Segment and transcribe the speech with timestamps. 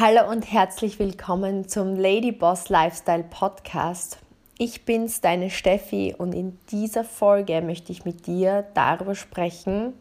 [0.00, 4.18] Hallo und herzlich willkommen zum Lady Boss Lifestyle Podcast.
[4.56, 9.94] Ich bin's, deine Steffi, und in dieser Folge möchte ich mit dir darüber sprechen,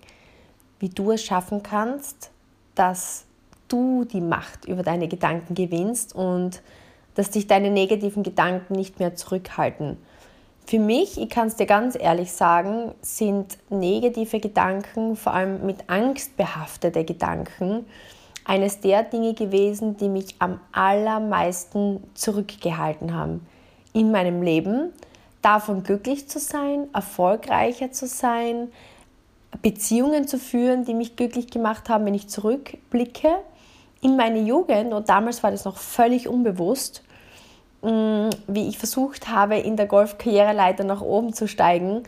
[0.78, 2.30] wie du es schaffen kannst,
[2.76, 3.26] dass
[3.70, 6.62] du die Macht über deine Gedanken gewinnst und
[7.16, 9.98] dass dich deine negativen Gedanken nicht mehr zurückhalten.
[10.68, 15.90] Für mich, ich kann es dir ganz ehrlich sagen, sind negative Gedanken, vor allem mit
[15.90, 17.88] Angst behaftete Gedanken,
[18.48, 23.46] eines der Dinge gewesen, die mich am allermeisten zurückgehalten haben
[23.94, 24.94] in meinem Leben,
[25.42, 28.70] davon glücklich zu sein, erfolgreicher zu sein,
[29.62, 33.36] Beziehungen zu führen, die mich glücklich gemacht haben, wenn ich zurückblicke
[34.02, 37.04] in meine Jugend, und damals war das noch völlig unbewusst,
[37.82, 42.04] mm, wie ich versucht habe, in der Golfkarriereleiter nach oben zu steigen,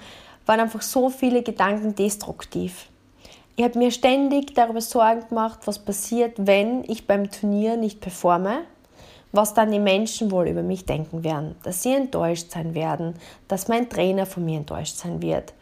[0.45, 2.87] waren einfach so viele Gedanken destruktiv.
[3.59, 8.61] Ich habe mir ständig darüber Sorgen gemacht, was passiert, wenn ich beim Turnier nicht performe,
[9.33, 13.15] was dann die Menschen wohl über mich denken werden, dass sie enttäuscht sein werden,
[13.49, 15.53] dass mein Trainer von mir enttäuscht sein wird,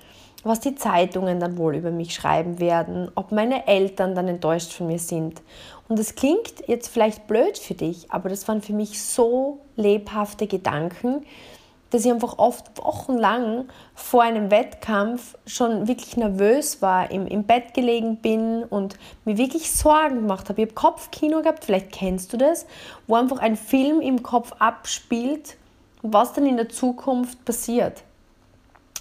[0.44, 4.86] was die Zeitungen dann wohl über mich schreiben werden, ob meine Eltern dann enttäuscht von
[4.86, 5.42] mir sind.
[5.90, 10.46] Und das klingt jetzt vielleicht blöd für dich, aber das waren für mich so lebhafte
[10.46, 11.26] Gedanken,
[11.90, 17.74] dass ich einfach oft wochenlang vor einem Wettkampf schon wirklich nervös war, im, im Bett
[17.74, 20.62] gelegen bin und mir wirklich Sorgen gemacht habe.
[20.62, 22.66] Ich habe Kopfkino gehabt, vielleicht kennst du das,
[23.08, 25.58] wo einfach ein Film im Kopf abspielt,
[26.02, 28.04] was dann in der Zukunft passiert.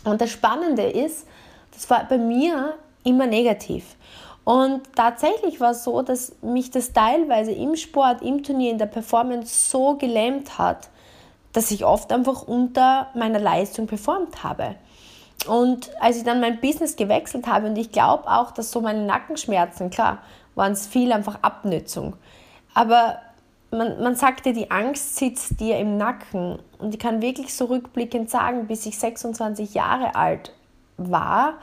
[0.05, 1.27] Und das Spannende ist,
[1.73, 3.97] das war bei mir immer negativ.
[4.45, 8.87] Und tatsächlich war es so, dass mich das teilweise im Sport, im Turnier, in der
[8.87, 10.89] Performance so gelähmt hat,
[11.57, 14.75] dass ich oft einfach unter meiner Leistung performt habe.
[15.47, 19.07] Und als ich dann mein Business gewechselt habe, und ich glaube auch, dass so meine
[19.07, 20.19] Nackenschmerzen, klar,
[20.55, 22.15] waren es viel einfach Abnützung.
[22.75, 23.21] Aber
[23.71, 26.59] man, man sagte, die Angst sitzt dir im Nacken.
[26.77, 30.53] Und ich kann wirklich so rückblickend sagen, bis ich 26 Jahre alt
[30.99, 31.55] war,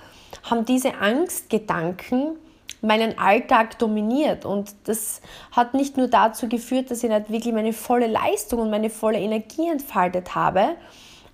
[0.49, 2.37] haben diese Angstgedanken
[2.83, 4.45] meinen Alltag dominiert.
[4.45, 5.21] Und das
[5.51, 9.19] hat nicht nur dazu geführt, dass ich nicht wirklich meine volle Leistung und meine volle
[9.19, 10.75] Energie entfaltet habe,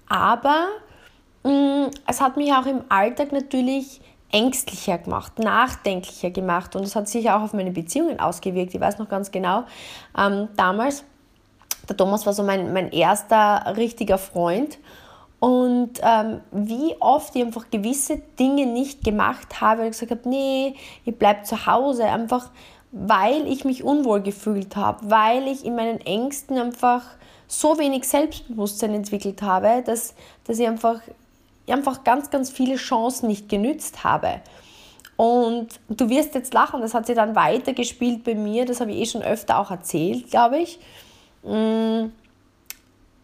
[0.08, 0.68] aber
[1.44, 4.02] mh, mm, es hat mich auch im Alltag natürlich
[4.32, 8.74] ängstlicher gemacht, nachdenklicher gemacht und es hat sich auch auf meine Beziehungen ausgewirkt.
[8.76, 9.64] Ich weiß noch ganz genau,
[10.18, 11.04] ähm, damals,
[11.88, 14.78] der Thomas war so mein, mein erster richtiger Freund
[15.40, 20.76] und ähm, wie oft ich einfach gewisse Dinge nicht gemacht habe und gesagt habe, nee,
[21.06, 22.50] ich bleibe zu Hause, einfach
[22.92, 27.04] weil ich mich unwohl gefühlt habe, weil ich in meinen Ängsten einfach
[27.48, 31.00] so wenig Selbstbewusstsein entwickelt habe, dass, dass ich einfach,
[31.68, 34.42] einfach ganz, ganz viele Chancen nicht genützt habe.
[35.18, 39.00] Und du wirst jetzt lachen, das hat sich dann weitergespielt bei mir, das habe ich
[39.00, 40.80] eh schon öfter auch erzählt, glaube ich.
[41.44, 42.12] Mm,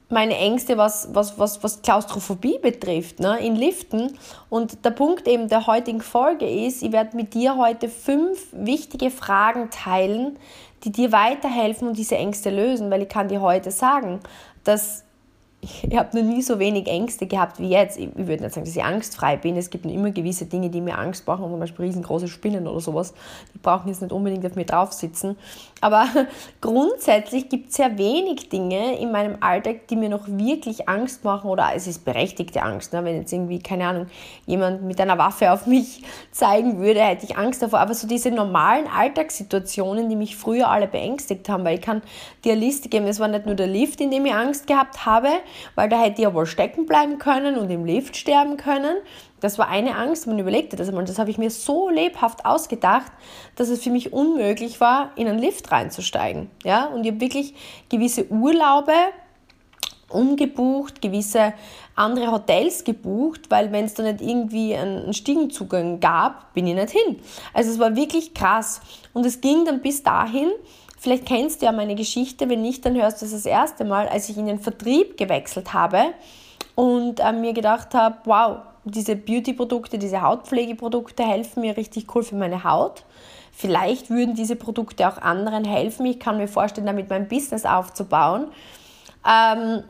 [0.09, 4.17] meine Ängste, was, was, was, was Klaustrophobie betrifft, ne, in Liften.
[4.49, 9.09] Und der Punkt eben der heutigen Folge ist, ich werde mit dir heute fünf wichtige
[9.09, 10.37] Fragen teilen,
[10.83, 14.19] die dir weiterhelfen und diese Ängste lösen, weil ich kann dir heute sagen,
[14.63, 15.04] dass
[15.61, 17.97] ich habe noch nie so wenig Ängste gehabt wie jetzt.
[17.97, 19.57] Ich würde nicht sagen, dass ich angstfrei bin.
[19.57, 23.13] Es gibt immer gewisse Dinge, die mir Angst machen, zum Beispiel riesengroße Spinnen oder sowas.
[23.53, 25.37] Die brauchen jetzt nicht unbedingt auf mir drauf sitzen.
[25.81, 26.07] Aber
[26.61, 31.49] grundsätzlich gibt es sehr wenig Dinge in meinem Alltag, die mir noch wirklich Angst machen
[31.49, 32.93] oder es ist berechtigte Angst.
[32.93, 33.03] Ne?
[33.03, 34.07] Wenn jetzt irgendwie, keine Ahnung,
[34.45, 37.79] jemand mit einer Waffe auf mich zeigen würde, hätte ich Angst davor.
[37.79, 42.01] Aber so diese normalen Alltagssituationen, die mich früher alle beängstigt haben, weil ich kann
[42.43, 45.05] dir eine Liste geben, es war nicht nur der Lift, in dem ich Angst gehabt
[45.05, 45.29] habe,
[45.75, 48.97] weil da hätte ich ja wohl stecken bleiben können und im Lift sterben können.
[49.39, 51.05] Das war eine Angst, man überlegte das einmal.
[51.05, 53.11] Das habe ich mir so lebhaft ausgedacht,
[53.55, 56.49] dass es für mich unmöglich war, in einen Lift reinzusteigen.
[56.63, 56.85] Ja?
[56.85, 57.53] Und ich habe wirklich
[57.89, 58.93] gewisse Urlaube
[60.09, 61.53] umgebucht, gewisse
[61.95, 66.91] andere Hotels gebucht, weil wenn es da nicht irgendwie einen Stiegenzugang gab, bin ich nicht
[66.91, 67.19] hin.
[67.53, 68.81] Also es war wirklich krass.
[69.13, 70.51] Und es ging dann bis dahin,
[71.05, 74.07] Vielleicht kennst du ja meine Geschichte, wenn nicht, dann hörst du es das erste Mal,
[74.07, 76.01] als ich in den Vertrieb gewechselt habe
[76.73, 82.33] und äh, mir gedacht habe, wow, diese Beauty-Produkte, diese Hautpflegeprodukte helfen mir richtig cool für
[82.33, 83.03] meine Haut.
[83.51, 86.07] Vielleicht würden diese Produkte auch anderen helfen.
[86.07, 88.47] Ich kann mir vorstellen, damit mein Business aufzubauen.
[89.23, 89.83] Ähm,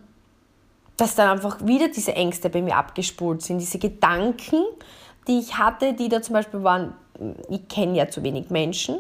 [0.98, 4.66] dass dann einfach wieder diese Ängste bei mir abgespult sind, diese Gedanken,
[5.30, 6.94] die ich hatte, die da zum Beispiel waren,
[7.48, 8.98] ich kenne ja zu wenig Menschen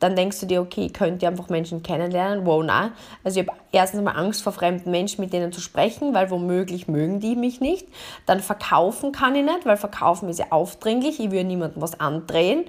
[0.00, 2.46] dann denkst du dir, okay, ich könnte einfach Menschen kennenlernen.
[2.46, 2.92] Wow, nein.
[3.24, 6.88] Also ich habe erstens mal Angst vor fremden Menschen, mit denen zu sprechen, weil womöglich
[6.88, 7.86] mögen die mich nicht.
[8.26, 11.20] Dann verkaufen kann ich nicht, weil verkaufen ist ja aufdringlich.
[11.20, 12.64] Ich würde niemandem was andrehen.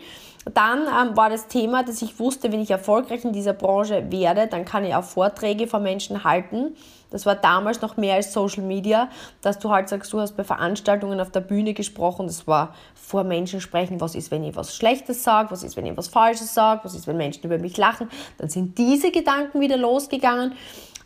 [0.46, 4.48] Dann ähm, war das Thema, dass ich wusste, wenn ich erfolgreich in dieser Branche werde,
[4.48, 6.76] dann kann ich auch Vorträge vor Menschen halten.
[7.12, 9.10] Das war damals noch mehr als Social Media,
[9.42, 12.28] dass du halt sagst, du hast bei Veranstaltungen auf der Bühne gesprochen.
[12.28, 15.86] Das war vor Menschen sprechen, was ist, wenn ich was Schlechtes sage, was ist, wenn
[15.86, 18.10] ich was Falsches sage, was ist, wenn Menschen über mich lachen.
[18.38, 20.54] Dann sind diese Gedanken wieder losgegangen.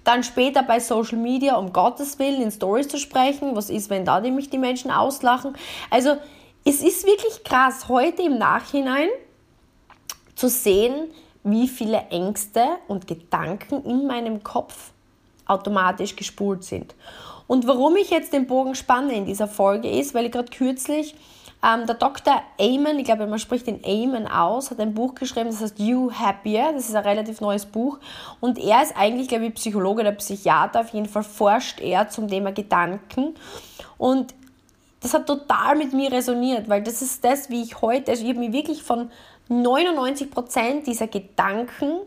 [0.03, 3.56] Dann später bei Social Media, um Gottes Willen, in Stories zu sprechen.
[3.56, 5.56] Was ist, wenn da nämlich die Menschen auslachen?
[5.89, 6.18] Also,
[6.65, 9.10] es ist wirklich krass, heute im Nachhinein
[10.36, 11.12] zu sehen,
[11.44, 14.92] wie viele Ängste und Gedanken in meinem Kopf
[15.45, 16.95] automatisch gespult sind.
[17.48, 21.15] Und warum ich jetzt den Bogen spanne in dieser Folge ist, weil ich gerade kürzlich
[21.63, 22.42] ähm, der Dr.
[22.60, 26.12] Amen, ich glaube, man spricht den Amen aus, hat ein Buch geschrieben, das heißt You
[26.12, 26.74] Happier.
[26.74, 28.00] Das ist ein relativ neues Buch.
[28.42, 30.81] Und er ist eigentlich, glaube ich, Psychologe oder Psychiater.
[30.81, 33.36] Auf jeden Fall forscht er zum Thema Gedanken.
[33.98, 34.33] Und
[35.03, 38.29] das hat total mit mir resoniert, weil das ist das, wie ich heute, also ich
[38.29, 39.11] habe mich wirklich von
[39.50, 42.00] 99 Prozent dieser Gedanken,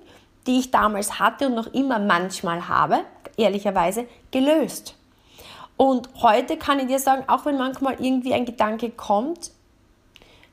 [0.46, 3.00] die ich damals hatte und noch immer manchmal habe,
[3.36, 4.96] ehrlicherweise, gelöst.
[5.76, 9.50] Und heute kann ich dir sagen, auch wenn manchmal irgendwie ein Gedanke kommt,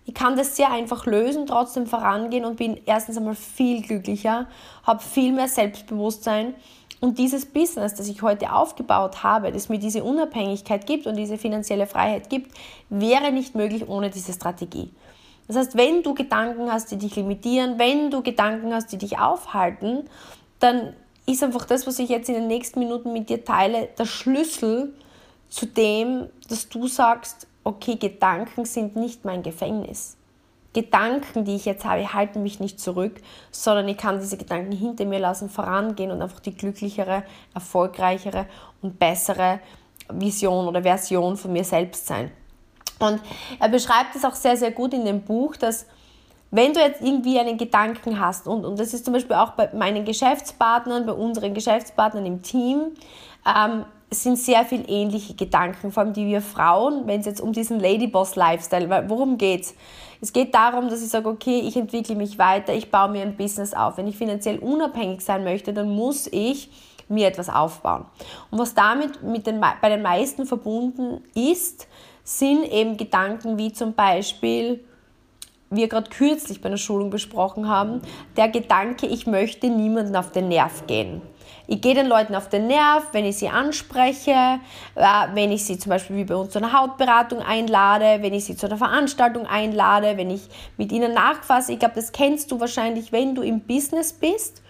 [0.06, 4.48] ich kann das sehr einfach lösen, trotzdem vorangehen und bin erstens einmal viel glücklicher,
[4.86, 6.56] habe viel mehr Selbstbewusstsein.
[7.04, 11.38] Und dieses Business, das ich heute aufgebaut habe, das mir diese Unabhängigkeit gibt und diese
[11.38, 12.56] finanzielle Freiheit gibt,
[12.90, 14.90] wäre nicht möglich ohne diese Strategie.
[15.50, 19.20] Das heißt, wenn du Gedanken hast, die dich limitieren, wenn du Gedanken hast, die dich
[19.20, 20.08] aufhalten,
[20.62, 20.94] dann
[21.26, 24.94] ist einfach das, was ich jetzt in den nächsten Minuten mit dir teile, der Schlüssel
[25.50, 30.16] zu dem, dass du sagst, okay, Gedanken sind nicht mein Gefängnis.
[30.74, 33.22] Gedanken, die ich jetzt habe, halten mich nicht zurück,
[33.52, 37.24] sondern ich kann diese Gedanken hinter mir lassen, vorangehen und einfach die glücklichere,
[37.54, 38.48] erfolgreichere
[38.82, 39.60] und bessere
[40.10, 42.32] Vision oder Version von mir selbst sein.
[43.00, 43.22] Und
[43.60, 45.86] er beschreibt es auch sehr, sehr gut in dem Buch, dass
[46.52, 49.70] wenn du jetzt irgendwie einen Gedanken hast, und, und das ist zum Beispiel auch bei
[49.74, 52.92] meinen Geschäftspartnern, bei unseren Geschäftspartnern im Team,
[53.46, 57.42] ähm, es sind sehr viel ähnliche Gedanken, vor allem die wir Frauen, wenn es jetzt
[57.42, 59.74] um diesen Ladyboss-Lifestyle, worum geht's?
[60.24, 63.36] Es geht darum, dass ich sage, okay, ich entwickle mich weiter, ich baue mir ein
[63.36, 63.98] Business auf.
[63.98, 66.70] Wenn ich finanziell unabhängig sein möchte, dann muss ich
[67.10, 68.06] mir etwas aufbauen.
[68.50, 71.90] Und was damit mit den, bei den meisten verbunden ist,
[72.24, 74.86] sind eben Gedanken wie zum Beispiel,
[75.70, 78.02] wir gerade kürzlich bei einer Schulung besprochen haben,
[78.38, 81.22] der Gedanke, ich möchte niemanden auf den Nerv gehen.
[81.66, 84.60] Ich gehe den Leuten auf den Nerv, wenn ich sie anspreche,
[84.96, 88.44] äh, wenn ich sie zum Beispiel wie bei uns zu einer Hautberatung einlade, wenn ich
[88.44, 91.72] sie zu einer Veranstaltung einlade, wenn ich mit ihnen nachfasse.
[91.72, 94.62] Ich glaube, das kennst du wahrscheinlich, wenn du im Business bist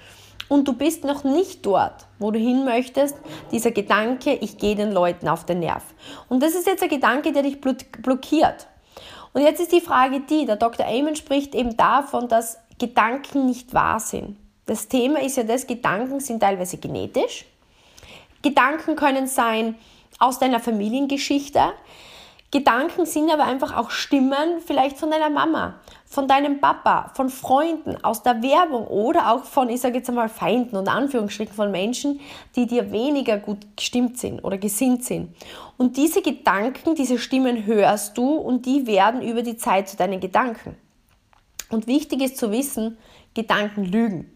[0.49, 3.17] und du bist noch nicht dort, wo du hin möchtest,
[3.51, 5.83] dieser Gedanke, ich gehe den Leuten auf den Nerv.
[6.29, 8.67] Und das ist jetzt ein Gedanke, der dich blockiert.
[9.33, 10.85] Und jetzt ist die Frage die, der Dr.
[10.85, 14.37] Amen spricht eben davon, dass Gedanken nicht wahr sind.
[14.65, 17.45] Das Thema ist ja das, Gedanken sind teilweise genetisch.
[18.41, 19.75] Gedanken können sein
[20.19, 21.73] aus deiner Familiengeschichte.
[22.51, 27.97] Gedanken sind aber einfach auch Stimmen vielleicht von deiner Mama, von deinem Papa, von Freunden,
[28.03, 32.19] aus der Werbung oder auch von, ich sage jetzt einmal, Feinden und Anführungsstrichen von Menschen,
[32.55, 35.35] die dir weniger gut gestimmt sind oder gesinnt sind.
[35.77, 40.19] Und diese Gedanken, diese Stimmen hörst du und die werden über die Zeit zu deinen
[40.19, 40.75] Gedanken.
[41.69, 42.99] Und wichtig ist zu wissen,
[43.33, 44.29] Gedanken lügen.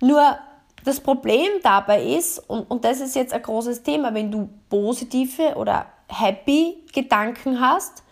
[0.00, 0.38] Nur
[0.84, 5.54] das Problem dabei ist, und, und das ist jetzt ein großes Thema, wenn du positive
[5.56, 8.04] oder happy Gedanken hast,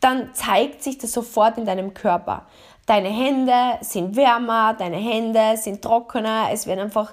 [0.00, 2.46] dann zeigt sich das sofort in deinem Körper.
[2.86, 7.12] Deine Hände sind wärmer, deine Hände sind trockener, es werden einfach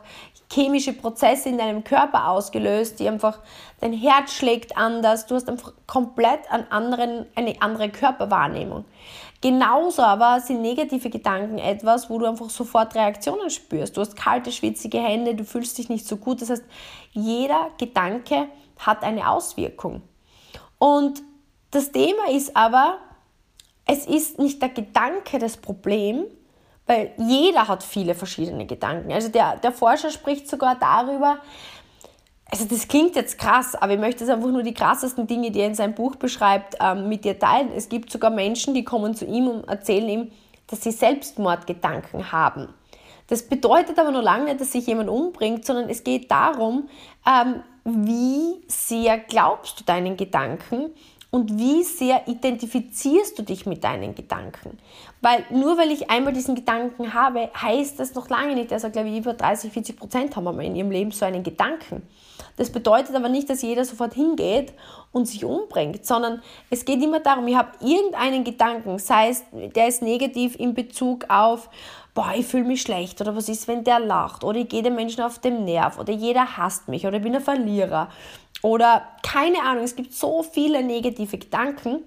[0.51, 3.39] chemische Prozesse in deinem Körper ausgelöst, die einfach,
[3.79, 8.85] dein Herz schlägt anders, du hast einfach komplett einen anderen, eine andere Körperwahrnehmung.
[9.41, 13.95] Genauso aber sind negative Gedanken etwas, wo du einfach sofort Reaktionen spürst.
[13.95, 16.41] Du hast kalte, schwitzige Hände, du fühlst dich nicht so gut.
[16.41, 16.65] Das heißt,
[17.13, 18.49] jeder Gedanke
[18.79, 20.01] hat eine Auswirkung.
[20.77, 21.21] Und
[21.71, 22.97] das Thema ist aber,
[23.91, 26.25] es ist nicht der Gedanke das Problem,
[26.85, 29.11] weil jeder hat viele verschiedene Gedanken.
[29.11, 31.39] Also der, der Forscher spricht sogar darüber,
[32.51, 35.59] also das klingt jetzt krass, aber ich möchte es einfach nur die krassesten Dinge, die
[35.59, 37.71] er in seinem Buch beschreibt, ähm, mit dir teilen.
[37.75, 40.31] Es gibt sogar Menschen, die kommen zu ihm und erzählen ihm,
[40.67, 42.69] dass sie Selbstmordgedanken haben.
[43.27, 46.89] Das bedeutet aber nur lange nicht, dass sich jemand umbringt, sondern es geht darum,
[47.27, 50.91] ähm, wie sehr glaubst du deinen Gedanken
[51.31, 54.79] und wie sehr identifizierst du dich mit deinen Gedanken?
[55.21, 59.09] Weil nur weil ich einmal diesen Gedanken habe, heißt das noch lange nicht, also glaube
[59.09, 62.01] ich über 30, 40 Prozent haben wir in ihrem Leben so einen Gedanken.
[62.57, 64.73] Das bedeutet aber nicht, dass jeder sofort hingeht
[65.11, 69.87] und sich umbringt, sondern es geht immer darum, ich habe irgendeinen Gedanken, sei es, der
[69.87, 71.69] ist negativ in Bezug auf,
[72.13, 74.95] boah, ich fühle mich schlecht oder was ist, wenn der lacht oder ich gehe den
[74.95, 78.09] Menschen auf den Nerv oder jeder hasst mich oder ich bin ein Verlierer
[78.61, 82.03] oder keine Ahnung, es gibt so viele negative Gedanken.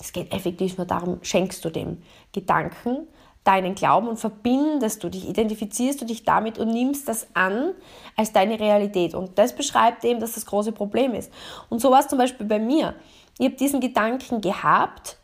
[0.00, 3.06] Es geht effektiv nur darum, schenkst du dem Gedanken
[3.44, 7.72] deinen Glauben und verbindest du dich, identifizierst du dich damit und nimmst das an
[8.14, 9.14] als deine Realität.
[9.14, 11.32] Und das beschreibt eben, dass das große Problem ist.
[11.70, 12.94] Und so war es zum Beispiel bei mir.
[13.38, 15.16] Ich habe diesen Gedanken gehabt,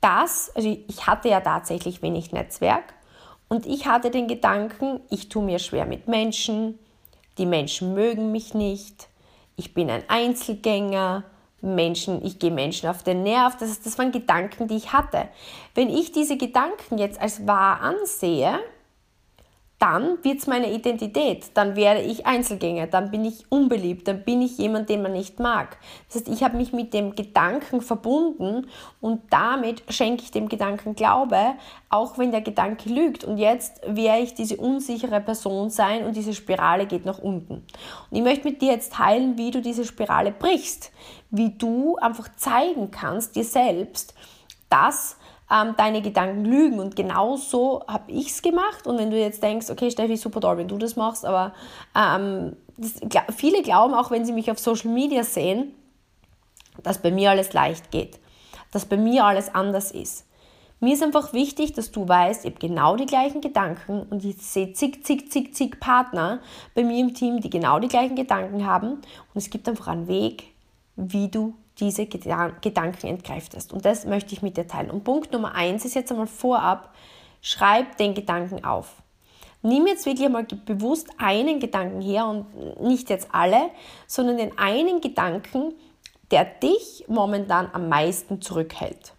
[0.00, 2.94] dass, also ich hatte ja tatsächlich wenig Netzwerk
[3.48, 6.78] und ich hatte den Gedanken, ich tue mir schwer mit Menschen,
[7.36, 9.09] die Menschen mögen mich nicht,
[9.60, 11.22] ich bin ein Einzelgänger,
[11.60, 13.58] Menschen, ich gehe Menschen auf den Nerv.
[13.58, 15.28] Das, das waren Gedanken, die ich hatte.
[15.74, 18.58] Wenn ich diese Gedanken jetzt als wahr ansehe,
[19.80, 21.52] dann wird es meine Identität.
[21.54, 25.40] Dann werde ich Einzelgänger, dann bin ich unbeliebt, dann bin ich jemand, den man nicht
[25.40, 25.78] mag.
[26.06, 28.68] Das heißt, ich habe mich mit dem Gedanken verbunden
[29.00, 31.54] und damit schenke ich dem Gedanken Glaube,
[31.88, 33.24] auch wenn der Gedanke lügt.
[33.24, 37.54] Und jetzt werde ich diese unsichere Person sein und diese Spirale geht nach unten.
[38.10, 40.92] Und ich möchte mit dir jetzt teilen, wie du diese Spirale brichst,
[41.30, 44.12] wie du einfach zeigen kannst dir selbst,
[44.68, 45.16] dass
[45.50, 46.78] ähm, deine Gedanken lügen.
[46.78, 48.86] Und genau so habe ich es gemacht.
[48.86, 51.52] Und wenn du jetzt denkst, okay, Steffi, super toll, wenn du das machst, aber
[51.96, 52.94] ähm, das,
[53.36, 55.74] viele glauben, auch wenn sie mich auf Social Media sehen,
[56.82, 58.18] dass bei mir alles leicht geht,
[58.70, 60.26] dass bei mir alles anders ist.
[60.82, 64.38] Mir ist einfach wichtig, dass du weißt, ich habe genau die gleichen Gedanken und ich
[64.38, 66.40] sehe zig, zig, zig, zig Partner
[66.74, 68.92] bei mir im Team, die genau die gleichen Gedanken haben.
[68.92, 69.02] Und
[69.34, 70.54] es gibt einfach einen Weg,
[70.96, 73.72] wie du diese Gedanken entkräftest.
[73.72, 74.90] Und das möchte ich mit dir teilen.
[74.90, 76.94] Und Punkt Nummer eins ist jetzt einmal vorab,
[77.40, 79.02] schreib den Gedanken auf.
[79.62, 83.70] Nimm jetzt wirklich einmal bewusst einen Gedanken her und nicht jetzt alle,
[84.06, 85.74] sondern den einen Gedanken,
[86.30, 89.12] der dich momentan am meisten zurückhält.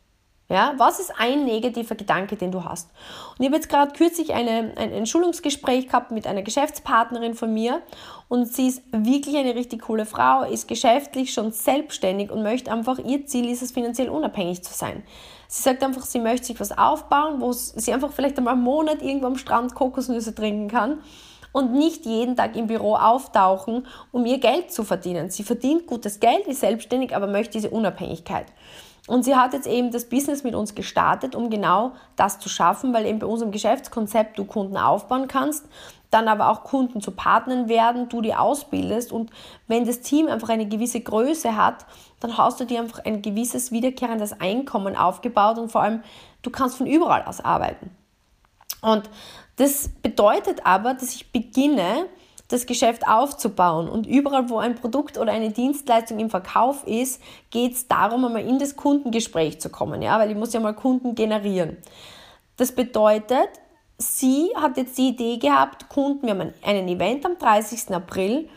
[0.52, 2.90] Ja, was ist ein negativer Gedanke, den du hast?
[3.30, 7.54] Und ich habe jetzt gerade kürzlich eine, ein, ein Schulungsgespräch gehabt mit einer Geschäftspartnerin von
[7.54, 7.82] mir
[8.28, 13.00] und sie ist wirklich eine richtig coole Frau, ist geschäftlich schon selbstständig und möchte einfach,
[13.00, 15.04] ihr Ziel ist es, finanziell unabhängig zu sein.
[15.48, 19.02] Sie sagt einfach, sie möchte sich was aufbauen, wo sie einfach vielleicht einmal einen Monat
[19.02, 21.02] irgendwo am Strand Kokosnüsse trinken kann
[21.54, 25.30] und nicht jeden Tag im Büro auftauchen, um ihr Geld zu verdienen.
[25.30, 28.48] Sie verdient gutes Geld, ist selbstständig, aber möchte diese Unabhängigkeit.
[29.08, 32.94] Und sie hat jetzt eben das Business mit uns gestartet, um genau das zu schaffen,
[32.94, 35.66] weil eben bei unserem Geschäftskonzept du Kunden aufbauen kannst,
[36.12, 39.32] dann aber auch Kunden zu Partnern werden, du die ausbildest und
[39.68, 41.86] wenn das Team einfach eine gewisse Größe hat,
[42.20, 46.04] dann hast du dir einfach ein gewisses wiederkehrendes Einkommen aufgebaut und vor allem
[46.42, 47.90] du kannst von überall aus arbeiten.
[48.82, 49.10] Und
[49.56, 52.08] das bedeutet aber, dass ich beginne,
[52.52, 53.90] das Geschäft aufzubauen.
[53.90, 58.46] Und überall, wo ein Produkt oder eine Dienstleistung im Verkauf ist, geht es darum, einmal
[58.46, 61.78] in das Kundengespräch zu kommen, ja, weil ich muss ja mal Kunden generieren.
[62.58, 63.50] Das bedeutet,
[63.98, 67.94] sie hat jetzt die Idee gehabt, Kunden, wir haben einen Event am 30.
[67.96, 68.50] April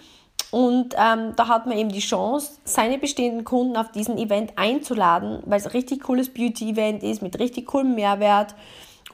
[0.50, 5.42] und ähm, da hat man eben die Chance, seine bestehenden Kunden auf diesen Event einzuladen,
[5.46, 8.54] weil es ein richtig cooles Beauty-Event ist mit richtig coolem Mehrwert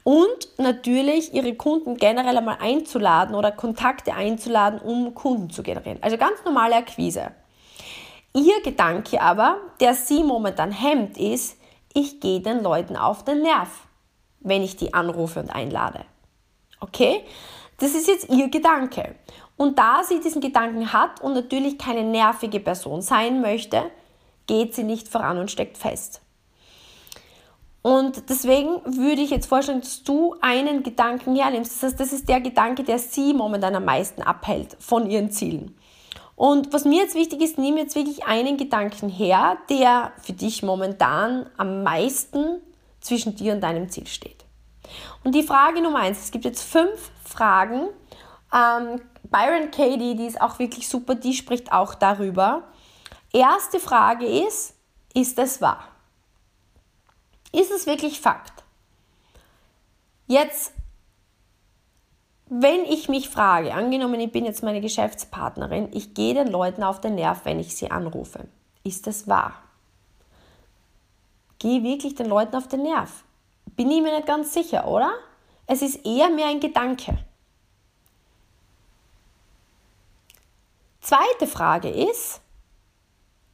[0.03, 5.99] und natürlich ihre Kunden generell einmal einzuladen oder Kontakte einzuladen, um Kunden zu generieren.
[6.01, 7.31] Also ganz normale Akquise.
[8.33, 11.57] Ihr Gedanke aber, der sie momentan hemmt, ist,
[11.93, 13.87] ich gehe den Leuten auf den Nerv,
[14.39, 16.05] wenn ich die anrufe und einlade.
[16.79, 17.23] Okay?
[17.77, 19.15] Das ist jetzt ihr Gedanke.
[19.57, 23.83] Und da sie diesen Gedanken hat und natürlich keine nervige Person sein möchte,
[24.47, 26.20] geht sie nicht voran und steckt fest.
[27.81, 31.75] Und deswegen würde ich jetzt vorstellen, dass du einen Gedanken hernimmst.
[31.75, 35.75] Das heißt, das ist der Gedanke, der sie momentan am meisten abhält von ihren Zielen.
[36.35, 40.63] Und was mir jetzt wichtig ist, nimm jetzt wirklich einen Gedanken her, der für dich
[40.63, 42.61] momentan am meisten
[42.99, 44.45] zwischen dir und deinem Ziel steht.
[45.23, 47.87] Und die Frage Nummer eins, es gibt jetzt fünf Fragen.
[48.53, 52.63] Ähm, Byron Katie, die ist auch wirklich super, die spricht auch darüber.
[53.31, 54.75] Erste Frage ist,
[55.13, 55.90] ist es wahr?
[57.51, 58.63] Ist es wirklich Fakt?
[60.27, 60.73] Jetzt,
[62.47, 67.01] wenn ich mich frage, angenommen, ich bin jetzt meine Geschäftspartnerin, ich gehe den Leuten auf
[67.01, 68.47] den Nerv, wenn ich sie anrufe.
[68.83, 69.61] Ist das wahr?
[71.59, 73.23] Gehe wirklich den Leuten auf den Nerv?
[73.75, 75.13] Bin ich mir nicht ganz sicher, oder?
[75.67, 77.17] Es ist eher mehr ein Gedanke.
[81.01, 82.41] Zweite Frage ist,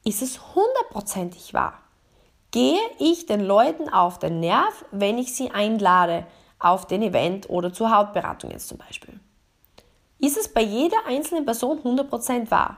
[0.04, 1.82] ist es hundertprozentig wahr?
[2.58, 6.26] Gehe ich den Leuten auf den Nerv, wenn ich sie einlade
[6.58, 9.20] auf den Event oder zur Hautberatung jetzt zum Beispiel?
[10.18, 12.78] Ist es bei jeder einzelnen Person 100% wahr?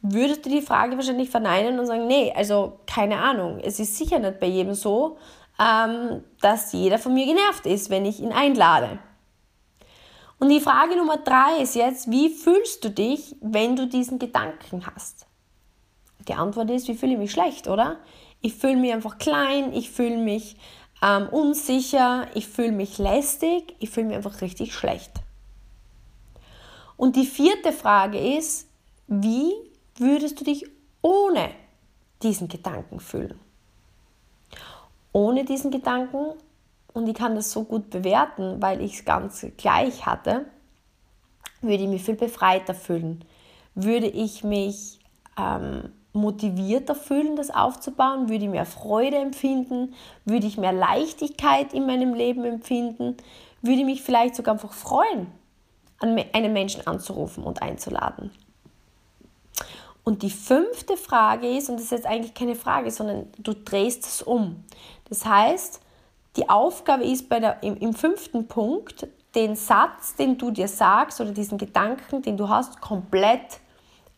[0.00, 4.20] Würdest du die Frage wahrscheinlich verneinen und sagen, nee, also keine Ahnung, es ist sicher
[4.20, 5.18] nicht bei jedem so,
[5.58, 9.00] ähm, dass jeder von mir genervt ist, wenn ich ihn einlade.
[10.38, 14.86] Und die Frage Nummer drei ist jetzt, wie fühlst du dich, wenn du diesen Gedanken
[14.86, 15.26] hast?
[16.28, 17.96] Die Antwort ist, wie fühle ich mich schlecht, oder?
[18.44, 20.58] Ich fühle mich einfach klein, ich fühle mich
[21.00, 25.12] ähm, unsicher, ich fühle mich lästig, ich fühle mich einfach richtig schlecht.
[26.98, 28.68] Und die vierte Frage ist,
[29.06, 29.50] wie
[29.96, 30.66] würdest du dich
[31.00, 31.52] ohne
[32.22, 33.40] diesen Gedanken fühlen?
[35.12, 36.34] Ohne diesen Gedanken,
[36.92, 40.44] und ich kann das so gut bewerten, weil ich es ganz gleich hatte,
[41.62, 43.24] würde ich mich viel befreiter fühlen.
[43.74, 45.00] Würde ich mich
[45.38, 48.28] ähm, motivierter fühlen, das aufzubauen?
[48.28, 49.94] Würde ich mehr Freude empfinden?
[50.24, 53.16] Würde ich mehr Leichtigkeit in meinem Leben empfinden?
[53.60, 55.26] Würde ich mich vielleicht sogar einfach freuen,
[56.00, 58.30] einen Menschen anzurufen und einzuladen?
[60.04, 64.04] Und die fünfte Frage ist, und das ist jetzt eigentlich keine Frage, sondern du drehst
[64.04, 64.62] es um.
[65.08, 65.80] Das heißt,
[66.36, 71.20] die Aufgabe ist bei der, im, im fünften Punkt, den Satz, den du dir sagst
[71.20, 73.60] oder diesen Gedanken, den du hast, komplett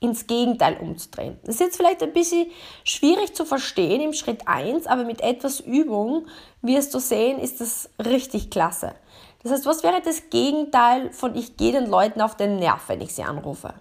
[0.00, 1.38] ins Gegenteil umzudrehen.
[1.44, 2.46] Das ist jetzt vielleicht ein bisschen
[2.84, 6.26] schwierig zu verstehen im Schritt 1, aber mit etwas Übung
[6.62, 8.94] wirst du sehen, ist das richtig klasse.
[9.42, 13.00] Das heißt, was wäre das Gegenteil von ich gehe den Leuten auf den Nerv, wenn
[13.00, 13.74] ich sie anrufe?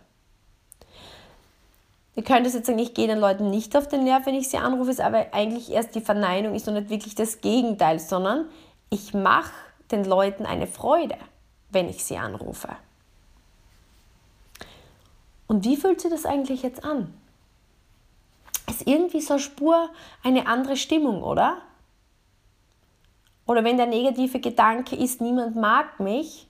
[2.16, 4.58] Ihr könnt jetzt sagen, ich gehe den Leuten nicht auf den Nerv, wenn ich sie
[4.58, 8.46] anrufe, ist aber eigentlich erst die Verneinung ist noch nicht wirklich das Gegenteil, sondern
[8.90, 9.52] ich mache
[9.92, 11.18] den Leuten eine Freude,
[11.72, 12.70] wenn ich sie anrufe.
[15.48, 17.14] Und wie fühlt sich das eigentlich jetzt an?
[18.70, 19.90] Ist irgendwie so eine Spur
[20.24, 21.58] eine andere Stimmung, oder?
[23.46, 26.48] Oder wenn der negative Gedanke ist, niemand mag mich,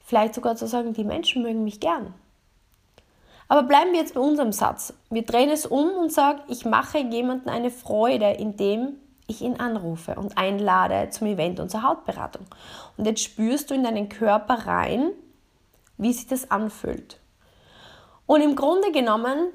[0.00, 2.14] vielleicht sogar zu sagen, die Menschen mögen mich gern.
[3.48, 4.94] Aber bleiben wir jetzt bei unserem Satz.
[5.10, 8.96] Wir drehen es um und sagen, ich mache jemandem eine Freude, indem
[9.26, 12.46] ich ihn anrufe und einlade zum Event und zur Hautberatung.
[12.96, 15.10] Und jetzt spürst du in deinen Körper rein,
[15.96, 17.18] wie sich das anfühlt.
[18.26, 19.48] Und im Grunde genommen,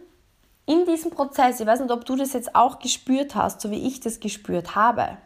[0.66, 3.88] in diesem Prozess, ich weiß nicht, ob du das jetzt auch gespürt hast, so wie
[3.88, 5.18] ich das gespürt habe,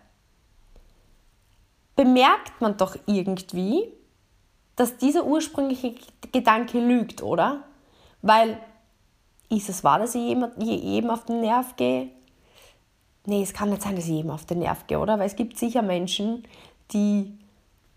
[1.95, 3.91] bemerkt man doch irgendwie,
[4.75, 5.95] dass dieser ursprüngliche
[6.31, 7.63] Gedanke lügt, oder?
[8.21, 8.57] Weil
[9.49, 12.09] ist es wahr, dass ich jedem auf den Nerv gehe?
[13.25, 15.19] Nee, es kann nicht sein, dass ich jedem auf den Nerv gehe, oder?
[15.19, 16.47] Weil es gibt sicher Menschen,
[16.93, 17.37] die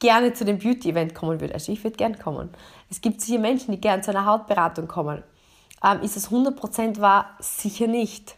[0.00, 1.52] gerne zu dem Beauty-Event kommen würden.
[1.52, 2.50] Also ich würde gerne kommen.
[2.90, 5.22] Es gibt sicher Menschen, die gerne zu einer Hautberatung kommen.
[5.84, 7.36] Ähm, ist es 100% wahr?
[7.40, 8.36] Sicher nicht.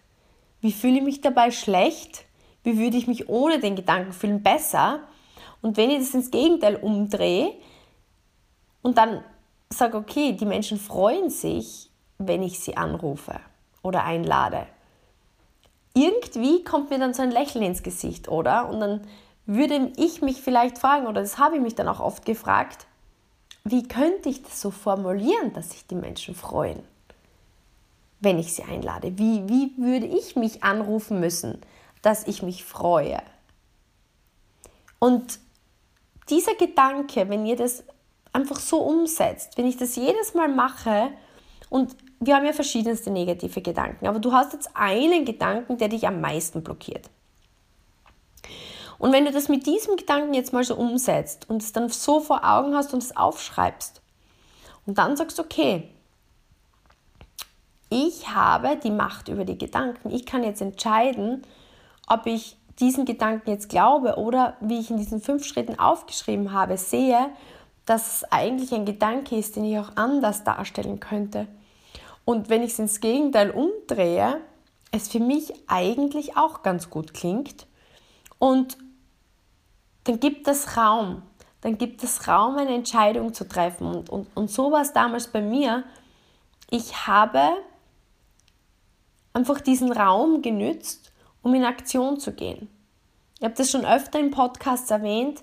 [0.60, 2.24] Wie fühle ich mich dabei schlecht?
[2.64, 5.00] Wie würde ich mich ohne den Gedanken fühlen besser?
[5.62, 7.52] Und wenn ich das ins Gegenteil umdrehe
[8.82, 9.22] und dann
[9.70, 13.38] sage, okay, die Menschen freuen sich, wenn ich sie anrufe
[13.82, 14.66] oder einlade.
[15.94, 18.68] Irgendwie kommt mir dann so ein Lächeln ins Gesicht, oder?
[18.68, 19.06] Und dann
[19.46, 22.86] würde ich mich vielleicht fragen, oder das habe ich mich dann auch oft gefragt,
[23.64, 26.82] wie könnte ich das so formulieren, dass sich die Menschen freuen,
[28.20, 29.18] wenn ich sie einlade?
[29.18, 31.60] Wie, wie würde ich mich anrufen müssen,
[32.02, 33.22] dass ich mich freue?
[34.98, 35.38] Und
[36.28, 37.84] dieser Gedanke, wenn ihr das
[38.32, 41.10] einfach so umsetzt, wenn ich das jedes Mal mache
[41.70, 46.06] und wir haben ja verschiedenste negative Gedanken, aber du hast jetzt einen Gedanken, der dich
[46.06, 47.10] am meisten blockiert.
[48.98, 52.20] Und wenn du das mit diesem Gedanken jetzt mal so umsetzt und es dann so
[52.20, 54.00] vor Augen hast und es aufschreibst
[54.86, 55.90] und dann sagst, okay,
[57.88, 60.10] ich habe die Macht über die Gedanken.
[60.10, 61.42] Ich kann jetzt entscheiden,
[62.08, 66.76] ob ich diesen Gedanken jetzt glaube oder wie ich in diesen fünf Schritten aufgeschrieben habe,
[66.76, 67.30] sehe
[67.86, 71.46] dass es eigentlich ein Gedanke ist, den ich auch anders darstellen könnte.
[72.24, 74.40] Und wenn ich es ins Gegenteil umdrehe,
[74.90, 77.66] es für mich eigentlich auch ganz gut klingt.
[78.38, 78.76] Und
[80.04, 81.22] dann gibt es Raum.
[81.60, 83.86] Dann gibt es Raum, eine Entscheidung zu treffen.
[83.86, 85.84] Und, und, und so war es damals bei mir.
[86.70, 87.40] Ich habe
[89.36, 92.68] einfach diesen Raum genützt, um in Aktion zu gehen.
[93.38, 95.42] Ich habe das schon öfter im Podcast erwähnt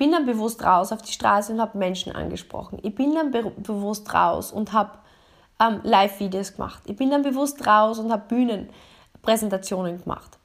[0.00, 2.78] bin dann bewusst raus auf die Straße und habe Menschen angesprochen.
[2.82, 4.92] Ich bin dann be bewusst raus und habe
[5.60, 6.82] ähm, Live-Videos gemacht.
[6.86, 10.38] Ich bin dann bewusst raus und habe Bühnenpräsentationen gemacht.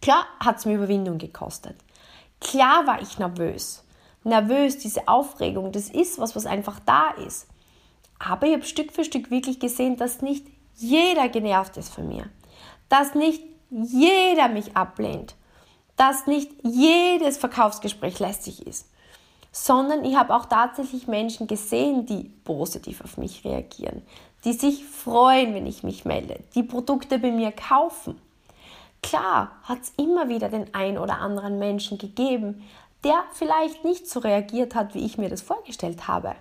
[0.00, 1.74] Klar hat es mir Überwindung gekostet.
[2.40, 3.82] Klar war ich nervös.
[4.22, 7.48] Nervös, diese Aufregung, das ist was, was einfach da ist.
[8.20, 10.46] Aber ich habe Stück für Stück wirklich gesehen, dass nicht
[10.78, 12.24] jeder genervt ist von mir.
[12.88, 15.34] dass nicht jeder mich ablehnt,
[15.96, 18.88] dass nicht jedes Verkaufsgespräch lästig ist,
[19.52, 24.02] sondern ich habe auch tatsächlich Menschen gesehen, die positiv auf mich reagieren,
[24.44, 28.18] die sich freuen, wenn ich mich melde, die Produkte bei mir kaufen.
[29.02, 32.64] Klar hat es immer wieder den ein oder anderen Menschen gegeben,
[33.04, 36.34] der vielleicht nicht so reagiert hat, wie ich mir das vorgestellt habe.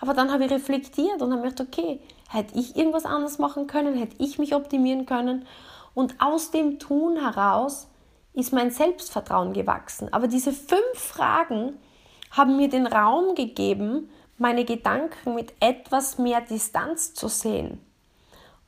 [0.00, 3.66] Aber dann habe ich reflektiert und habe mir gedacht, okay, hätte ich irgendwas anders machen
[3.66, 5.46] können, hätte ich mich optimieren können.
[5.94, 7.88] Und aus dem Tun heraus
[8.32, 10.12] ist mein Selbstvertrauen gewachsen.
[10.12, 11.78] Aber diese fünf Fragen
[12.30, 17.80] haben mir den Raum gegeben, meine Gedanken mit etwas mehr Distanz zu sehen.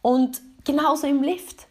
[0.02, 1.66] Und genauso im Lift.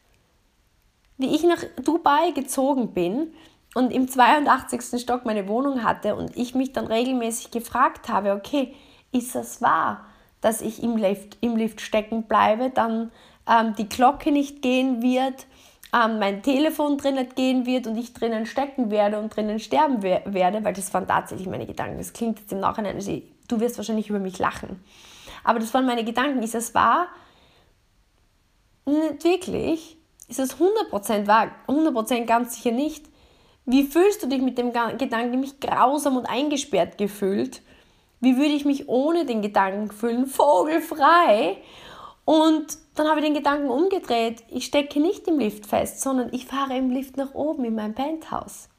[1.17, 3.33] Wie ich nach Dubai gezogen bin
[3.75, 4.99] und im 82.
[4.99, 8.73] Stock meine Wohnung hatte und ich mich dann regelmäßig gefragt habe, okay,
[9.11, 10.05] ist das wahr,
[10.41, 13.11] dass ich im Lift, im Lift stecken bleibe, dann
[13.47, 15.45] ähm, die Glocke nicht gehen wird,
[15.93, 20.01] ähm, mein Telefon drin nicht gehen wird und ich drinnen stecken werde und drinnen sterben
[20.01, 21.97] we werde, weil das waren tatsächlich meine Gedanken.
[21.97, 24.81] Das klingt jetzt im Nachhinein, also du wirst wahrscheinlich über mich lachen.
[25.43, 26.41] Aber das waren meine Gedanken.
[26.43, 27.07] Ist das wahr?
[28.85, 29.97] Nicht wirklich.
[30.27, 31.51] Ist das 100% wahr?
[31.67, 33.05] 100% ganz sicher nicht.
[33.65, 37.61] Wie fühlst du dich mit dem Gedanken, mich grausam und eingesperrt gefühlt?
[38.21, 40.27] Wie würde ich mich ohne den Gedanken fühlen?
[40.27, 41.57] Vogelfrei.
[42.23, 44.43] Und dann habe ich den Gedanken umgedreht.
[44.49, 47.95] Ich stecke nicht im Lift fest, sondern ich fahre im Lift nach oben in mein
[47.95, 48.69] Penthouse.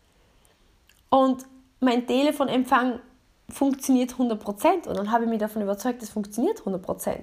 [1.10, 1.44] Und
[1.80, 3.00] mein Telefonempfang
[3.48, 4.88] funktioniert 100%.
[4.88, 7.18] Und dann habe ich mich davon überzeugt, es funktioniert 100%.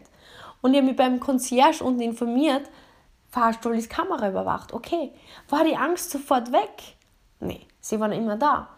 [0.62, 2.70] Und ich habe mich beim Concierge unten informiert,
[3.30, 4.74] Fahrstuhl ist Kamera überwacht.
[4.74, 5.14] Okay,
[5.48, 6.98] war die Angst sofort weg?
[7.40, 8.70] Nee, sie waren immer da.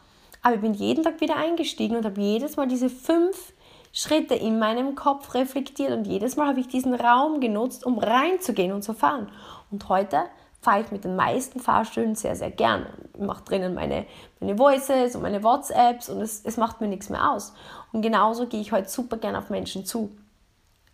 [0.42, 3.54] Aber ich bin jeden Tag wieder eingestiegen und habe jedes Mal diese fünf
[3.94, 8.72] Schritte in meinem Kopf reflektiert und jedes Mal habe ich diesen Raum genutzt, um reinzugehen
[8.72, 9.30] und zu fahren.
[9.70, 10.24] Und heute
[10.62, 12.86] fahre ich mit den meisten Fahrstühlen sehr, sehr gern.
[13.14, 14.06] Ich mache drinnen meine,
[14.40, 17.54] meine Voices und meine WhatsApps und es, es macht mir nichts mehr aus.
[17.92, 20.12] Und genauso gehe ich heute super gern auf Menschen zu.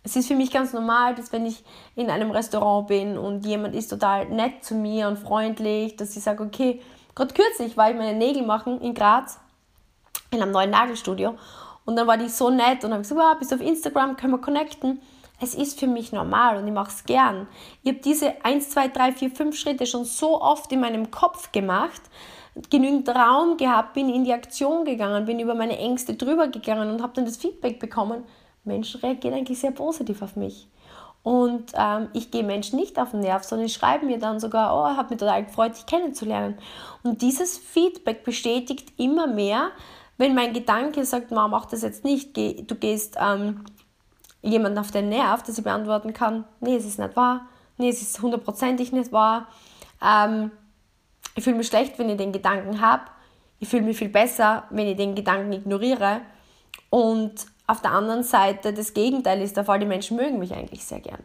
[0.02, 1.62] Es ist für mich ganz normal, dass wenn ich
[1.94, 6.22] in einem Restaurant bin und jemand ist total nett zu mir und freundlich, dass ich
[6.22, 6.80] sage, okay,
[7.18, 9.40] Gerade kürzlich war ich meine Nägel machen in Graz,
[10.30, 11.34] in einem neuen Nagelstudio.
[11.84, 14.34] Und dann war die so nett und habe gesagt, wow, bist du auf Instagram, können
[14.34, 15.00] wir connecten.
[15.40, 17.48] Es ist für mich normal und ich mache es gern.
[17.82, 21.50] Ich habe diese 1, 2, 3, 4, 5 Schritte schon so oft in meinem Kopf
[21.50, 22.02] gemacht,
[22.70, 27.02] genügend Raum gehabt, bin in die Aktion gegangen, bin über meine Ängste drüber gegangen und
[27.02, 28.22] habe dann das Feedback bekommen.
[28.62, 30.68] Menschen reagieren eigentlich sehr positiv auf mich.
[31.22, 34.96] Und ähm, ich gehe Menschen nicht auf den Nerv, sondern schreibe mir dann sogar, oh,
[34.96, 36.58] hat mich total gefreut, dich kennenzulernen.
[37.02, 39.70] Und dieses Feedback bestätigt immer mehr,
[40.16, 43.64] wenn mein Gedanke sagt, Mama, mach das jetzt nicht, du gehst ähm,
[44.42, 48.02] jemanden auf den Nerv, dass ich beantworten kann, nee, es ist nicht wahr, nee, es
[48.02, 49.48] ist hundertprozentig nicht wahr.
[50.02, 50.50] Ähm,
[51.34, 53.04] ich fühle mich schlecht, wenn ich den Gedanken habe.
[53.60, 56.20] Ich fühle mich viel besser, wenn ich den Gedanken ignoriere.
[56.90, 60.84] Und auf der anderen Seite das Gegenteil ist der Fall, die Menschen mögen mich eigentlich
[60.84, 61.22] sehr gern.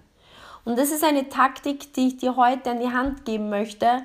[0.66, 4.04] Und das ist eine Taktik, die ich dir heute an die Hand geben möchte,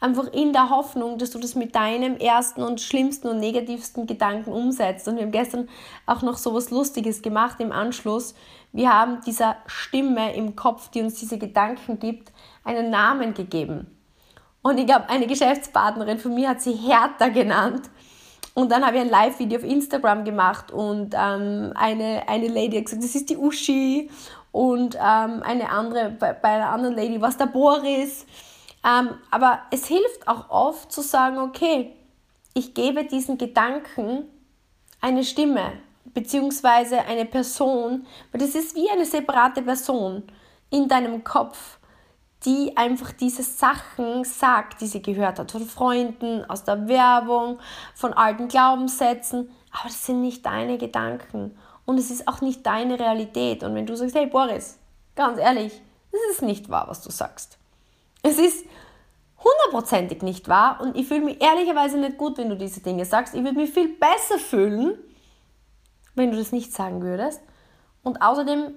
[0.00, 4.52] einfach in der Hoffnung, dass du das mit deinem ersten und schlimmsten und negativsten Gedanken
[4.52, 5.08] umsetzt.
[5.08, 5.68] Und wir haben gestern
[6.06, 8.34] auch noch so was Lustiges gemacht im Anschluss.
[8.72, 12.32] Wir haben dieser Stimme im Kopf, die uns diese Gedanken gibt,
[12.64, 13.86] einen Namen gegeben.
[14.62, 17.90] Und ich glaube, eine Geschäftspartnerin von mir hat sie Hertha genannt.
[18.54, 22.84] Und dann habe ich ein Live-Video auf Instagram gemacht und ähm, eine, eine Lady hat
[22.84, 24.10] gesagt, das ist die Uschi.
[24.52, 28.24] Und ähm, eine andere, bei, bei einer anderen Lady war es der Boris.
[28.84, 31.96] Ähm, aber es hilft auch oft zu sagen, okay,
[32.54, 34.26] ich gebe diesen Gedanken
[35.00, 35.72] eine Stimme
[36.04, 40.22] beziehungsweise eine Person, weil das ist wie eine separate Person
[40.70, 41.78] in deinem Kopf
[42.44, 47.58] die einfach diese Sachen sagt, die sie gehört hat, von Freunden, aus der Werbung,
[47.94, 49.50] von alten Glaubenssätzen.
[49.70, 53.62] Aber das sind nicht deine Gedanken und es ist auch nicht deine Realität.
[53.62, 54.78] Und wenn du sagst, hey Boris,
[55.14, 55.80] ganz ehrlich,
[56.12, 57.58] das ist nicht wahr, was du sagst.
[58.22, 58.64] Es ist
[59.38, 63.34] hundertprozentig nicht wahr und ich fühle mich ehrlicherweise nicht gut, wenn du diese Dinge sagst.
[63.34, 64.98] Ich würde mich viel besser fühlen,
[66.14, 67.40] wenn du das nicht sagen würdest.
[68.02, 68.74] Und außerdem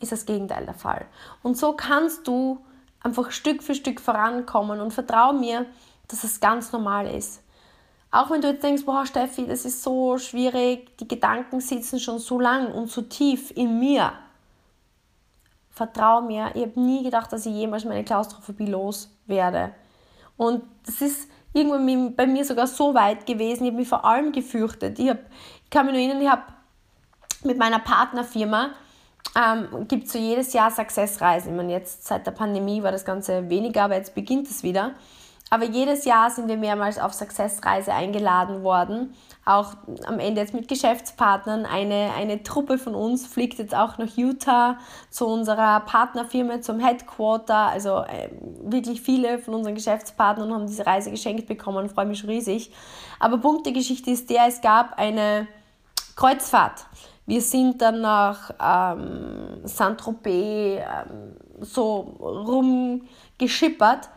[0.00, 1.06] ist das Gegenteil der Fall.
[1.42, 2.64] Und so kannst du
[3.04, 5.66] einfach Stück für Stück vorankommen und vertraue mir,
[6.08, 7.42] dass es ganz normal ist.
[8.10, 12.18] Auch wenn du jetzt denkst, boah, Steffi, das ist so schwierig, die Gedanken sitzen schon
[12.18, 14.12] so lang und so tief in mir.
[15.70, 19.74] Vertraue mir, ich habe nie gedacht, dass ich jemals meine Klaustrophobie los werde.
[20.36, 24.32] Und das ist irgendwann bei mir sogar so weit gewesen, ich habe mich vor allem
[24.32, 24.98] gefürchtet.
[24.98, 25.18] Ich, hab,
[25.64, 26.44] ich kann mich nur erinnern, ich habe
[27.42, 28.70] mit meiner Partnerfirma
[29.36, 31.50] ähm, gibt so jedes Jahr Success-Reisen.
[31.50, 34.92] Ich meine, jetzt seit der Pandemie war das Ganze weniger, aber jetzt beginnt es wieder.
[35.50, 39.14] Aber jedes Jahr sind wir mehrmals auf Success-Reise eingeladen worden.
[39.44, 39.74] Auch
[40.06, 41.66] am Ende jetzt mit Geschäftspartnern.
[41.66, 44.78] Eine, eine Truppe von uns fliegt jetzt auch nach Utah
[45.10, 47.68] zu unserer Partnerfirma, zum Headquarter.
[47.68, 48.30] Also äh,
[48.62, 51.90] wirklich viele von unseren Geschäftspartnern haben diese Reise geschenkt bekommen.
[51.90, 52.72] Freue mich schon riesig.
[53.20, 55.46] Aber Punkt der Geschichte ist der, es gab eine
[56.16, 56.86] Kreuzfahrt.
[57.26, 64.10] Wir sind dann nach ähm, Saint-Tropez ähm, so rumgeschippert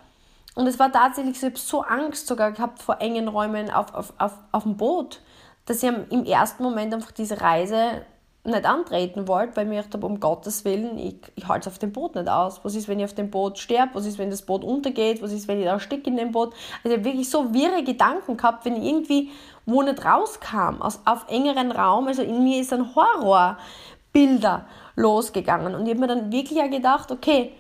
[0.56, 4.14] und es war tatsächlich ich habe so Angst sogar gehabt vor engen Räumen auf, auf,
[4.18, 5.22] auf, auf dem Boot,
[5.66, 8.02] dass ich im ersten Moment einfach diese Reise
[8.48, 11.80] nicht antreten wollte, weil ich mir gedacht um Gottes Willen, ich, ich halte es auf
[11.80, 12.62] dem Boot nicht aus.
[12.64, 13.96] Was ist, wenn ich auf dem Boot sterbe?
[13.96, 15.22] Was ist, wenn das Boot untergeht?
[15.22, 16.54] Was ist, wenn ich da stecke in dem Boot?
[16.84, 19.32] Also ich habe wirklich so wirre Gedanken gehabt, wenn ich irgendwie
[19.68, 22.08] wo nicht rauskam, aus, auf engeren Raum.
[22.08, 25.76] Also in mir ist ein Horrorbilder losgegangen.
[25.76, 27.52] Und ich habe mir dann wirklich auch gedacht, okay,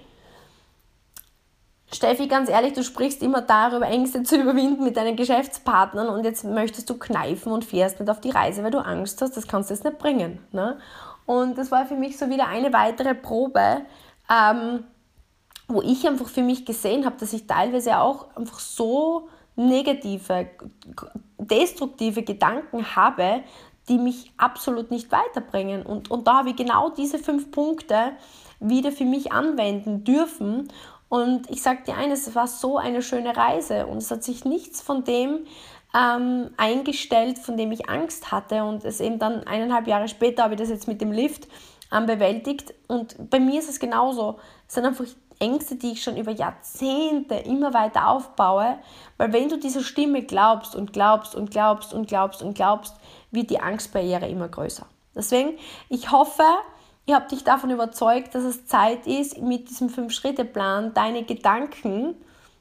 [1.94, 6.44] Steffi, ganz ehrlich, du sprichst immer darüber, Ängste zu überwinden mit deinen Geschäftspartnern und jetzt
[6.44, 9.70] möchtest du kneifen und fährst nicht auf die Reise, weil du Angst hast, das kannst
[9.70, 10.40] du jetzt nicht bringen.
[10.52, 10.80] Ne?
[11.26, 13.82] Und das war für mich so wieder eine weitere Probe,
[14.30, 14.84] ähm,
[15.70, 20.48] wo ich einfach für mich gesehen habe, dass ich teilweise auch einfach so negative,
[21.38, 23.44] destruktive Gedanken habe,
[23.90, 25.86] die mich absolut nicht weiterbringen.
[25.86, 28.14] Und, und da habe ich genau diese fünf Punkte
[28.60, 30.70] wieder für mich anwenden dürfen
[31.10, 34.44] und ich sage dir eines, es war so eine schöne Reise und es hat sich
[34.44, 35.46] nichts von dem
[35.98, 38.64] ähm, eingestellt, von dem ich Angst hatte.
[38.64, 41.48] Und es eben dann eineinhalb Jahre später habe ich das jetzt mit dem Lift
[41.94, 42.74] ähm, bewältigt.
[42.88, 44.38] Und bei mir ist es genauso.
[44.68, 45.06] Es sind einfach
[45.40, 48.78] Ängste, die ich schon über Jahrzehnte immer weiter aufbaue,
[49.18, 52.96] weil wenn du dieser Stimme glaubst und glaubst und glaubst und glaubst und glaubst,
[53.32, 54.86] wird die Angstbarriere immer größer.
[55.16, 55.58] Deswegen,
[55.90, 56.44] ich hoffe,
[57.06, 62.16] ich habe dich davon überzeugt, dass es Zeit ist, mit diesem Fünf-Schritte-Plan deine Gedanken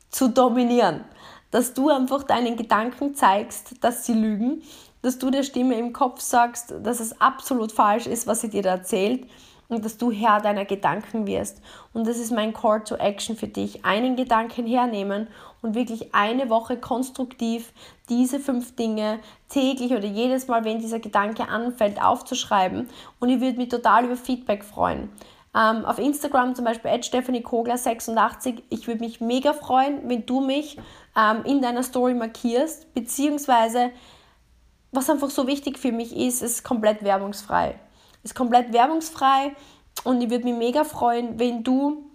[0.09, 1.05] zu dominieren.
[1.51, 4.62] Dass du einfach deinen Gedanken zeigst, dass sie lügen,
[5.03, 8.62] dass du der Stimme im Kopf sagst, dass es absolut falsch ist, was sie dir
[8.62, 9.27] da erzählt
[9.68, 11.61] und dass du Herr deiner Gedanken wirst.
[11.92, 13.85] Und das ist mein Call to Action für dich.
[13.85, 15.29] Einen Gedanken hernehmen
[15.62, 17.72] und wirklich eine Woche konstruktiv
[18.09, 22.88] diese fünf Dinge täglich oder jedes Mal, wenn dieser Gedanke anfällt, aufzuschreiben.
[23.18, 25.11] Und ich würde mich total über Feedback freuen.
[25.57, 28.62] Ähm, auf Instagram zum Beispiel Stephanie Kogler 86.
[28.68, 30.79] Ich würde mich mega freuen, wenn du mich
[31.16, 33.90] ähm, in deiner Story markierst, beziehungsweise
[34.92, 37.79] was einfach so wichtig für mich ist, ist komplett werbungsfrei.
[38.27, 39.55] Ist komplett werbungsfrei
[40.03, 42.11] und ich würde mich mega freuen, wenn du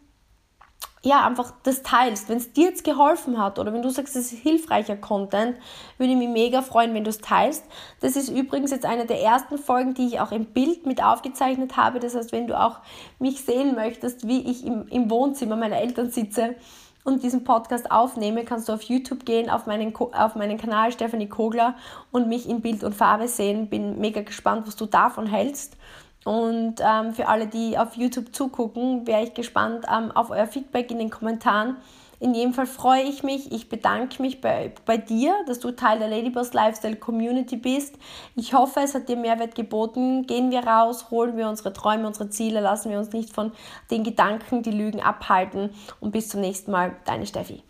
[1.03, 2.29] ja, einfach das teilst.
[2.29, 5.57] Wenn es dir jetzt geholfen hat oder wenn du sagst, es ist hilfreicher Content,
[5.97, 7.63] würde ich mich mega freuen, wenn du es teilst.
[8.01, 11.77] Das ist übrigens jetzt eine der ersten Folgen, die ich auch im Bild mit aufgezeichnet
[11.77, 11.99] habe.
[11.99, 12.79] Das heißt, wenn du auch
[13.17, 16.55] mich sehen möchtest, wie ich im, im Wohnzimmer meiner Eltern sitze
[17.03, 21.27] und diesen Podcast aufnehme, kannst du auf YouTube gehen, auf meinen, auf meinen Kanal Stephanie
[21.27, 21.75] Kogler
[22.11, 23.67] und mich in Bild und Farbe sehen.
[23.67, 25.77] Bin mega gespannt, was du davon hältst.
[26.23, 30.91] Und ähm, für alle, die auf YouTube zugucken, wäre ich gespannt ähm, auf euer Feedback
[30.91, 31.77] in den Kommentaren.
[32.21, 33.51] In jedem Fall freue ich mich.
[33.51, 37.97] Ich bedanke mich bei, bei dir, dass du Teil der Ladyboss Lifestyle Community bist.
[38.35, 40.27] Ich hoffe, es hat dir Mehrwert geboten.
[40.27, 43.53] Gehen wir raus, holen wir unsere Träume, unsere Ziele, lassen wir uns nicht von
[43.89, 45.71] den Gedanken, die Lügen abhalten.
[45.99, 47.63] Und bis zum nächsten Mal, deine Steffi.